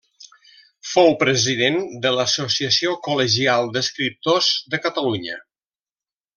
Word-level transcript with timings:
Fou 0.91 1.11
president 1.23 1.77
de 2.07 2.13
l'Associació 2.15 2.95
Col·legial 3.09 3.71
d'Escriptors 3.77 4.51
de 4.75 4.83
Catalunya. 4.89 5.41